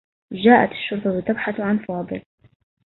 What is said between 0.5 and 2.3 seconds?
الشرطة تبحث عن فاضل.